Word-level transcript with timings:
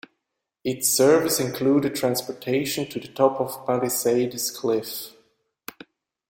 Its 0.63 0.89
service 0.89 1.39
included 1.39 1.93
transportation 1.93 2.89
to 2.89 2.99
the 2.99 3.07
top 3.09 3.39
of 3.39 3.63
Palisades 3.67 4.49
Cliff. 4.49 5.11